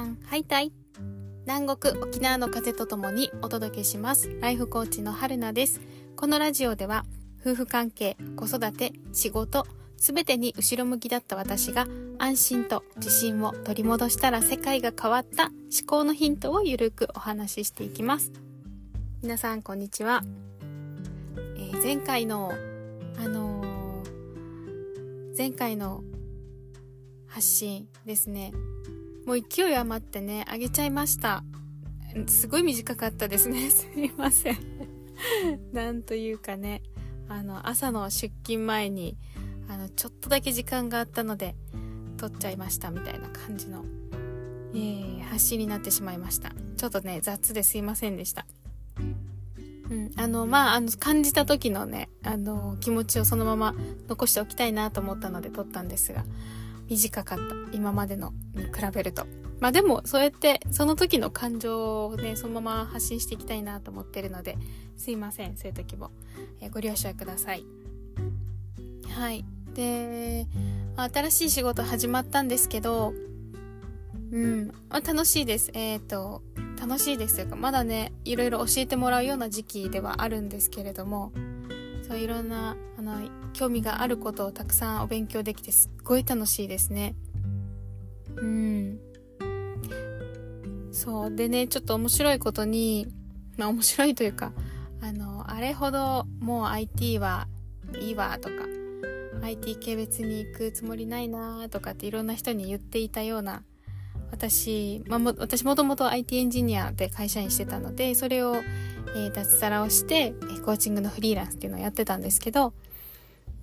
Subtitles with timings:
[0.00, 0.72] さん、ハイタイ
[1.46, 4.30] 南国沖縄の風とともにお届けします。
[4.40, 5.80] ライフコーチの春菜です。
[6.16, 7.04] このラジオでは
[7.42, 9.66] 夫婦関係子育て仕事
[9.98, 11.86] すべてに後ろ向きだった私が
[12.18, 15.52] 安心と自信を取り戻したら世界が変わった思
[15.86, 18.32] 考のヒントをゆるくお話ししていきます。
[19.22, 20.22] 皆さんこんにちは、
[21.58, 22.52] えー、前回の
[23.18, 26.02] あのー、前回の
[27.26, 28.52] 発信ですね。
[29.30, 31.44] もう勢い余ってねあげちゃいました。
[32.26, 33.70] すごい短かったですね。
[33.70, 34.58] すいません。
[35.72, 36.82] なんというかね
[37.28, 39.16] あの朝の出勤前に
[39.68, 41.54] あのちょっとだけ時間があったので
[42.16, 43.84] 撮っちゃいましたみたいな感じの、
[44.74, 46.52] えー、発信になってしまいました。
[46.76, 48.46] ちょっとね雑ですいませんでした。
[48.98, 53.76] うん、あのまああの感じた時のねあの気持ちをそのまま
[54.08, 56.24] 残しておきたいなと思ったので撮ったんですが
[56.90, 57.44] 短かった。
[57.72, 59.26] 今までのに比べると。
[59.60, 64.56] まあでもそうやってその時の感情をねそのまま発信していきたいなと思ってるので
[64.96, 65.56] すいません。
[65.56, 66.10] そういう時も、
[66.60, 67.64] えー、ご了承ください。
[69.08, 69.44] はい。
[69.74, 70.46] で、
[70.96, 73.14] 新しい仕事始まったんですけど
[74.32, 75.70] うん、まあ、楽しいです。
[75.74, 76.42] えっ、ー、と
[76.80, 81.32] 楽しいですというかまだねいろいろ教えてもらうような時期ではあるんですけれども
[82.08, 83.20] そういろんなあの
[83.52, 87.14] 興味があることをたくさんお勉強できてすっごい楽しいですね。
[88.36, 88.98] うん。
[90.92, 93.06] そうでねちょっと面白いことに
[93.56, 94.52] まあ面白いというか
[95.00, 97.46] あのあれほどもう IT は
[97.98, 98.54] いいわとか
[99.42, 103.62] IT 系別に行くつもりないなとかっていろんな人に言っていたような
[104.30, 108.56] 私、まあ、も 私もともと IT エンジニアで会社員してたのでそれを
[109.14, 112.72] えー、脱サラをして、コーチングのフリーランスっていうのをやってたんですけど、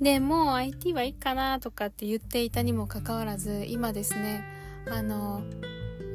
[0.02, 4.44] で、もう IT はいいかなとかって言っていたにもかかわらず、今ですね、
[4.90, 5.42] あの、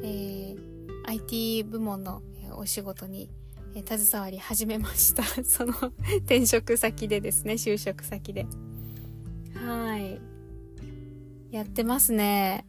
[0.04, 0.56] えー、
[1.06, 2.22] IT 部門の
[2.54, 3.28] お仕事に、
[3.74, 5.22] え、携わり始めました。
[5.44, 5.72] その
[6.18, 8.46] 転職先でですね、就職先で。
[9.54, 10.20] はい。
[11.50, 12.66] やってますね。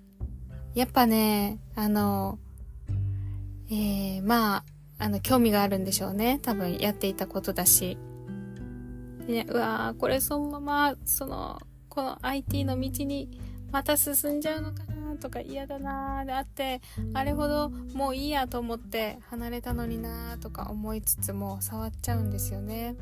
[0.73, 2.39] やっぱね、あの、
[3.69, 4.65] えー、まあ、
[4.97, 6.39] あの、興味があるんでしょうね。
[6.41, 7.97] 多分やっていたことだし。
[9.27, 13.39] で、うわーこれそのまま、その、この IT の道に
[13.71, 16.81] また進んじゃうのかなとか嫌だなーであって、
[17.13, 22.95] あれほどもういいやと思って離れたのになーとか思いつつも触っちゃうんですよね。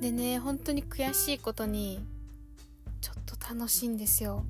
[0.00, 2.00] でね、本当に悔しいことに、
[3.00, 4.44] ちょっと楽しいんですよ。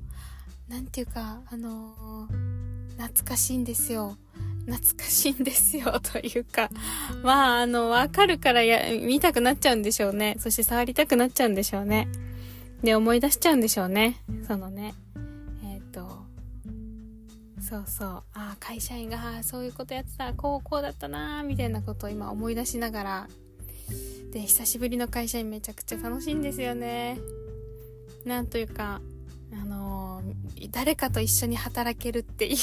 [0.67, 4.17] なんていうか、あのー、懐かしいんですよ。
[4.65, 6.69] 懐かしいんですよ、 というか。
[7.21, 10.35] まあ、あの、わかるからや、見たくなっちゃうんでしょうね。
[10.39, 12.07] そして触りたくなっちゃうんでしょうね。
[12.81, 14.21] で、思い出しちゃうんでしょうね。
[14.47, 14.93] そのね。
[15.63, 16.23] えっ、ー、と、
[17.61, 18.09] そうそう。
[18.09, 23.29] ああ、会社員が、そういうことやってた、こう、こうだったなみたいなことを今思い出しながら。
[24.31, 27.19] で、久しぶりの会社員めちゃくちゃ楽しいんですよね。
[28.25, 29.01] なんというか、
[29.51, 32.57] あのー、誰かと一緒に働けるっていう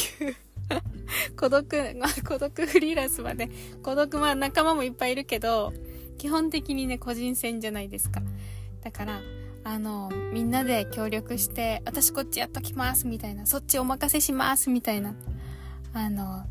[1.36, 1.66] 孤独、
[1.98, 3.50] まあ、孤独フリーランスはね、
[3.82, 5.72] 孤独、まあ仲間もいっぱいいるけど、
[6.18, 8.22] 基本的にね、個人戦じゃないですか。
[8.82, 9.20] だから、
[9.64, 15.14] あの、みんなで協力して、私こっちやっときますみたいな、そっちお任せしますみたいな、
[15.92, 16.44] あの、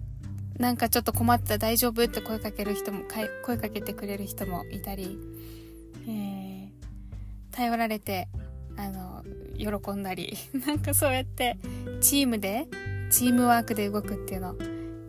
[0.58, 3.03] なんかちょっと困った大丈夫って声かける人も、
[3.46, 5.18] 声かけてくれる人もいたり、
[6.08, 6.69] えー、
[7.52, 8.28] 頼られて、
[8.75, 9.24] あの、
[9.58, 11.58] 喜んだり、 なんかそうやって
[12.02, 12.68] チームで
[13.09, 14.53] チームワークで動くっていうの、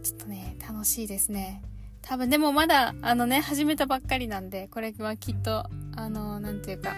[0.03, 1.63] ちょっとね、楽しいですね。
[2.01, 5.67] 多分でもまだ、あのね、始めたばっかりなんで、これはきっと、
[5.97, 6.95] あの、なんていうか、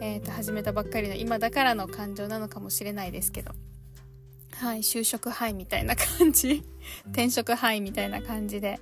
[0.00, 3.52] えっ、ー、と、始めたばっかりの今だからの感情なのかもしれないですけど。
[4.52, 6.62] はい、就職はいみたいな感じ。
[7.10, 8.80] 転職はいみたいな感じで。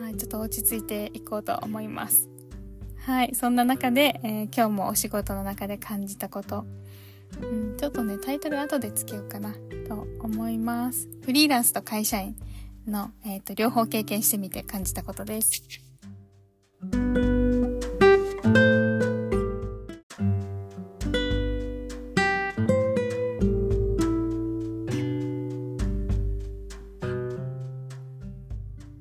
[0.00, 2.28] はい、ちょっと落ち着いていこうと思います。
[3.00, 6.66] はい、そんな中で、えー、今日もお仕事の中で感じたこと、
[7.42, 9.54] うん、ちょっとね、タイトル後でつけようかな
[9.88, 11.08] と思います。
[11.24, 12.36] フリーランスと会社員
[12.86, 15.62] の、えっ、ー、と、両方経験してみて感じたことです。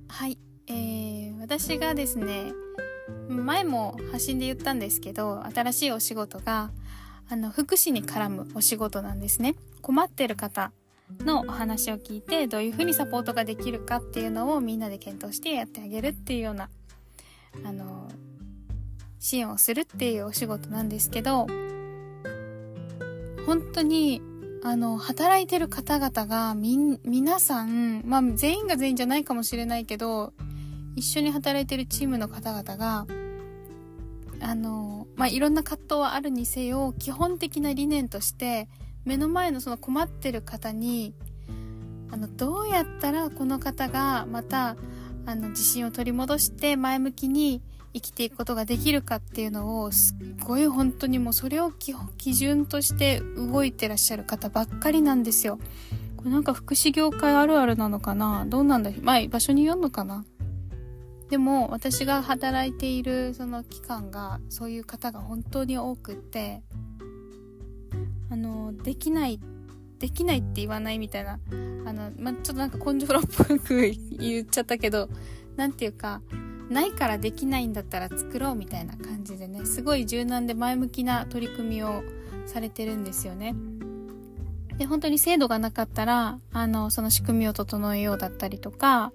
[0.07, 0.37] はい、
[0.67, 2.53] えー、私がですね、
[3.29, 6.71] 前も発信で言ったんですけど、新しいお仕事が、
[7.29, 9.55] あの、福祉に絡むお仕事なんですね。
[9.81, 10.71] 困ってる方
[11.19, 16.69] のお話を聞いて、どういうふうにサポートができるかっていうのをみんなで検討してやってあげるっていうような、
[17.65, 18.07] あの、
[19.19, 21.47] 支援をするっていうお仕事なんですけど、
[23.45, 24.21] 本当に、
[24.63, 30.33] あの、働いてる方々がみ、皆さん、まあ全員が全員じゃないかもしれないけど、
[30.95, 33.05] 一緒に働いてるチームの方々が、
[34.41, 38.67] あの、まあいろんな葛藤はあるにせよ、基本的な理念として、
[39.07, 41.13] 目の前のその困ってる方に、
[42.11, 44.75] あの、どうやったらこの方がまた、
[45.25, 47.61] あの、自信を取り戻して前向きに
[47.93, 55.57] 生きていくことができるかっていうのをすっごい本当にもうそれを基準として動いてらっしゃる方ばっかりなんですよ。
[56.17, 58.45] これなんか福祉業界あるあるなのかな？
[58.45, 58.91] どうなんだ？
[59.01, 60.25] まあ場所によるのかな？
[61.29, 66.61] でも私が働いているその期間がそういう方が本当に多くって
[68.29, 69.39] あのできない
[69.99, 71.39] できないって言わないみたいな
[71.85, 75.09] あの、ま、ちょっとなんか根性論っぽく 言っちゃったけど
[75.55, 76.21] なんていうか
[76.69, 82.03] ないからできないんだったら作ろうみたいな感じでねすごい柔軟で前向きな取り組みを
[82.45, 83.55] されてるんですよね。
[84.77, 89.11] で本当に制度がなかったらあのその仕組みを整えようだったりとか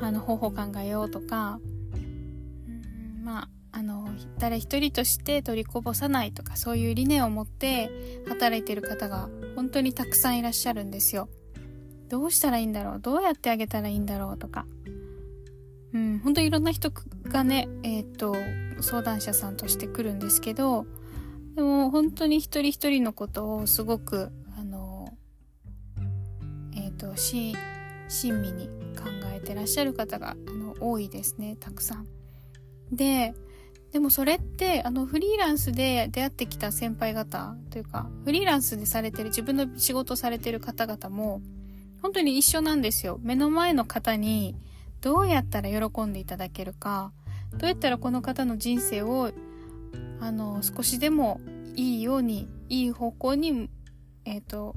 [0.00, 1.60] あの方法考えようとか、
[1.94, 4.08] うん、まああの
[4.38, 7.90] 誰一人として取りこぼさないとかそういう理念を持って
[8.28, 11.28] 働いてる方が本当にたくさんいらっしゃるんですよ。
[12.08, 13.00] どうしたらいいんだろう？
[13.00, 14.66] どうやってあげたらいいんだろうとか。
[15.94, 18.34] うん、本当にいろんな人がね、えっ、ー、と、
[18.80, 20.86] 相談者さんとして来るんですけど、
[21.54, 25.12] でも本当に一人一人のことをすごく、あの、
[26.74, 27.54] えっ、ー、と、し、
[28.08, 29.04] 親身に考
[29.34, 32.06] えてらっしゃる方が、あの、多いですね、たくさん。
[32.90, 33.34] で、
[33.92, 41.42] でもそれって、あの、フリーランスで出会ってきた先輩方というか、フリーランスでされてる、自分の仕事されてる方々も、
[42.00, 43.20] 本当に一緒なんですよ。
[43.22, 44.56] 目の前の方に、
[45.02, 47.12] どうやったら喜んでいただけるか
[47.58, 49.32] どうやったらこの方の人生を
[50.20, 51.40] あの少しでも
[51.74, 53.68] いいようにいい方向に、
[54.24, 54.74] えーと、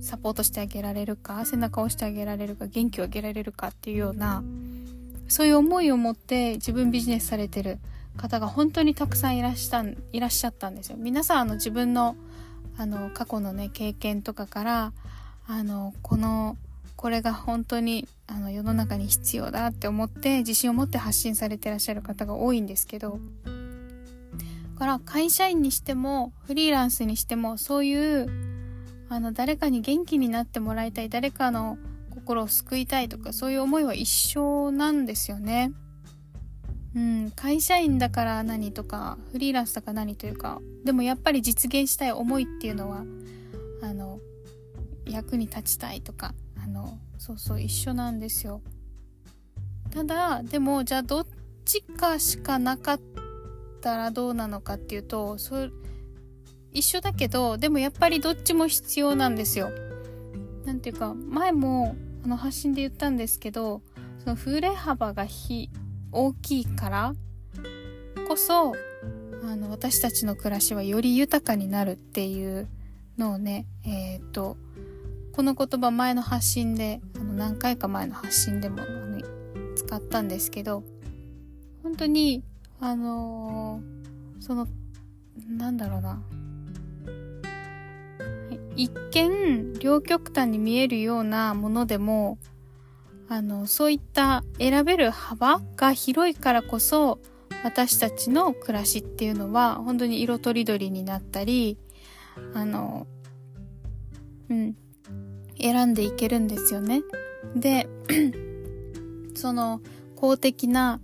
[0.00, 4.44] サポートしてあげられるか背中を押してあげられるか元気をあげられるかっていうような
[5.26, 7.78] そういう思いを持って自分ビジネスされてる
[8.16, 10.96] 方が本当にたくさんいらっしゃいらっしゃったんですよ。
[10.98, 12.16] 皆さんあの自分の
[12.76, 14.92] あの過去のね経験とかから
[15.46, 16.56] あのこの
[16.96, 23.18] これが本当にあの世の中に必要だって思って自信を持って発信されてらっしゃる方が多いんですけど
[24.74, 28.28] だから会社員にしてもフリーランスにしてもそういう
[29.08, 31.76] あの誰かに元気になってもらいたい誰かの
[32.10, 35.72] 心を救いたいとかそういう思いは一緒なんですよね。
[36.94, 43.04] うん、会社員だから何とかフリーランスだから何というかでもやっぱり実現したい思いっていうのは
[43.82, 44.20] あの
[45.06, 48.60] 役に立ちたいとかあのそうそう一緒なんですよ。
[49.90, 51.26] ただでもじゃあどっ
[51.64, 53.00] ちかしかなかっ
[53.80, 55.68] たらどうなのかっていうとそ
[56.72, 59.70] 一緒だけどでもやっぱりどっちも必要なんですよ。
[60.64, 63.82] なんていうか前もあの発信で言ったんですけど
[64.20, 65.68] その振れ幅がひ
[66.12, 67.14] 大きいから
[68.28, 68.74] こそ
[69.44, 72.68] あの私たちの暮らしはより豊かになるっていう
[73.18, 74.56] のをねえっ、ー、と
[75.32, 78.82] この言葉前の発信で、あの何回か前の発信でも
[79.74, 80.84] 使ったんですけど、
[81.82, 82.44] 本当に、
[82.80, 84.68] あのー、その、
[85.48, 86.22] なんだろうな。
[88.76, 92.36] 一見、両極端に見えるようなものでも、
[93.32, 97.18] あの、そういった選べる幅が広いからこそ、
[97.64, 101.78] 私たちの暮らしっていうのは、本当に色とりどりになったり、
[102.52, 103.06] あの、
[104.50, 104.76] うん、
[105.58, 107.00] 選んでいけるんですよね。
[107.56, 107.88] で、
[109.34, 109.80] その
[110.14, 111.00] 公的な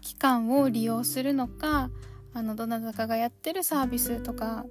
[0.00, 1.90] 機関を利用するのか、
[2.32, 4.64] あの、どなたかがやってるサービスとか、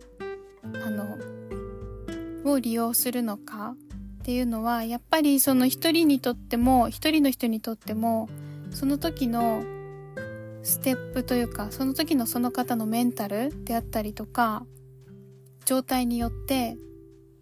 [0.63, 1.19] あの、
[2.51, 3.75] を利用するのか
[4.19, 8.29] っていうのは、やっぱりその一人にとっても、一人の人にとっても、
[8.71, 9.63] その時の
[10.61, 14.65] ステップというか、その時のその方のメンタルであったりとか、
[15.65, 16.77] 状態によって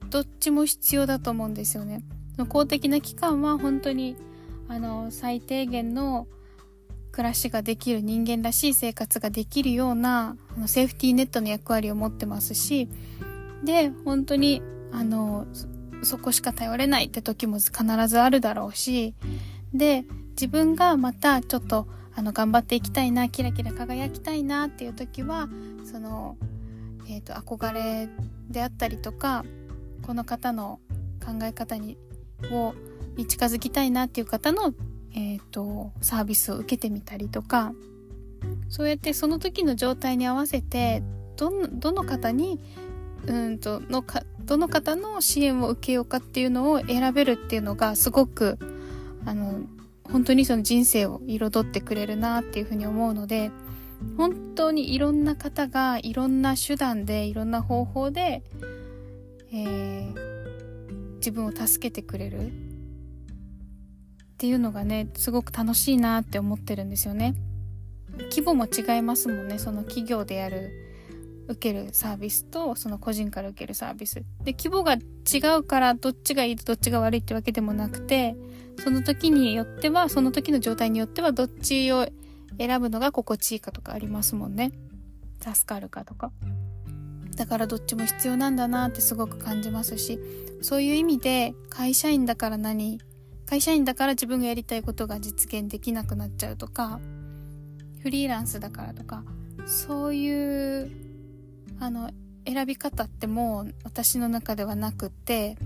[0.09, 2.03] どっちも必要だと思うんですよね。
[2.49, 4.15] 公的な機関は本当に
[4.67, 6.27] あの最低限の
[7.11, 12.89] 暮らしができる人間らしい生活ができるようなあのセーフティーネットの役割を持ってますし
[13.63, 15.47] で本当にあの
[16.03, 19.15] そこしか頼れないって時も必ずあるだろうし
[19.73, 25.49] で自分がまたちょっとあの頑張っていきたいなキラキラ輝きたいなっていう時は
[25.83, 26.37] その、
[27.07, 28.09] えーと憧れ
[28.49, 29.43] であったりとか
[30.01, 30.79] この方の
[31.23, 31.97] 考え方に
[32.51, 32.73] を
[33.17, 34.73] に近づきたいなっていう方の、
[35.13, 37.73] えーと、サービスを受けてみたりとか
[38.69, 41.01] そうやってその時の状態に合わせて
[41.35, 42.59] どどの方に
[43.25, 48.57] うんとのかどの方の支援を受けようかっていうのを選べるっていうのがすごく
[49.25, 49.59] あの
[50.03, 53.51] 本当にその人生を彩ってくれるなっていうふうに思うので
[54.15, 58.41] 本当にいろんな方がいろんな手段でいろんな方法で、
[59.51, 62.51] えー、自分を助けてくれるっ
[64.37, 67.35] ていうのがねすごく楽しいなって思ってるんですよね。
[68.29, 70.86] 規模も違いますもんねその企業でやる
[71.47, 74.23] 受けるサービスとその個人から受けるサービス。
[74.43, 78.35] で規模が違うからどっちがいいどっちが悪いってわけでもなくて
[78.83, 82.07] その時によってはその時の状態によってはどっちを
[82.57, 84.71] 選ぶのが心地いいかとかありますもんね。
[85.39, 86.31] 助かるかとか。
[87.35, 90.19] だからどっちも必要なんだなってすごく感じますし
[90.61, 92.99] そういう意味で会社員だから何
[93.45, 96.99] 会社員だから自分がやりたいことが実現できなくなっちゃうとか
[98.01, 99.23] フリーランスだからとか
[99.67, 101.06] そういう
[101.79, 102.11] あの
[102.45, 105.57] 選び方ってもう私の中ではなくて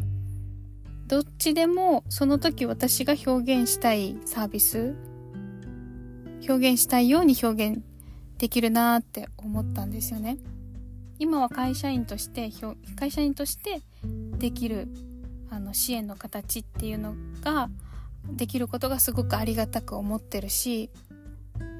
[1.07, 4.95] どっちでもその時私が表現したいサービス
[6.47, 7.83] 表現したいように表現
[8.37, 10.37] できるなって思ったんですよね。
[11.19, 12.49] 今は会社員として
[12.95, 13.81] 会社員として
[14.39, 14.87] できる
[15.51, 17.69] あの支援の形っていうのが
[18.25, 20.89] できることがすごくありがたく思ってるし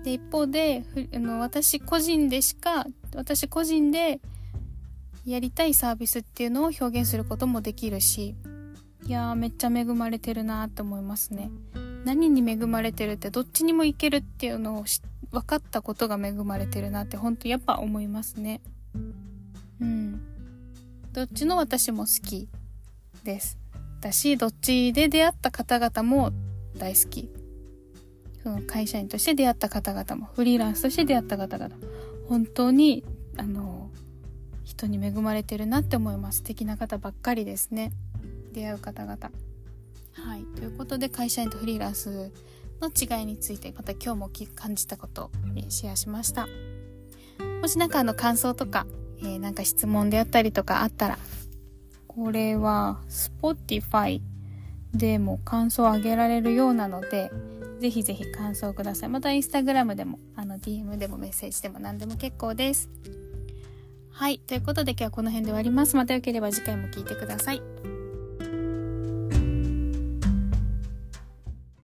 [0.03, 4.20] で一方であの私個人でしか私個人で
[5.25, 8.36] やりたいサービスっていうのを表現することもできるし
[9.05, 11.50] いやーめっちゃ恵まれてるなって思いますね。
[12.05, 14.86] 何に恵まれてるってどっちにもいけるっていうのを
[15.31, 18.62] 分かったことが恵まれてるなって本当やっぱ思いますね。
[19.79, 20.22] うん。
[21.13, 22.48] どっちの私も好き
[23.24, 23.58] です。
[24.00, 26.31] だしどっちで出会った方々も
[26.77, 27.40] 大好き。
[28.43, 31.75] その会社員として出会った方々も、フリーランスとして出会った方々、
[32.27, 33.03] 本当に、
[33.38, 33.89] あの、
[34.63, 36.38] 人に恵まれてるなって思います。
[36.38, 37.91] 素敵な方ばっかりですね。
[38.53, 39.17] 出会う方々。
[40.13, 40.43] はい。
[40.55, 42.31] ということで、会社員とフリーランス
[42.81, 45.31] の違いについて、また今日も感じたことを
[45.69, 46.48] シェアしました。
[47.62, 48.88] もしなんかあの感想とか、
[49.19, 51.19] えー、なんか質問であったりとかあったら、
[52.07, 54.21] これは Spotify
[54.93, 57.31] でも感想をあげられるようなので、
[57.82, 59.10] ぜひぜひ感想ください。
[59.10, 62.92] またインスタグラムでも、あの DM でもメッセージでも何でも結構です。
[64.12, 64.38] はい。
[64.38, 65.96] ということで今日はこの辺で終わります。
[65.96, 67.90] またよければ次回も聴いてください。